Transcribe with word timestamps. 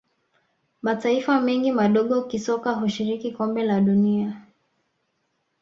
mataifa 0.81 1.41
mengi 1.41 1.71
madogo 1.71 2.23
kisoka 2.23 2.71
hushiriki 2.71 3.31
kombe 3.31 3.63
la 3.63 3.79
dunia 3.81 4.41